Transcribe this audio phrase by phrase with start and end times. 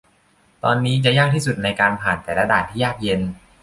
[0.63, 3.21] ตอนนี้จะยากที่สุดในการผ่านแต่ละด่านที่ยากเย็น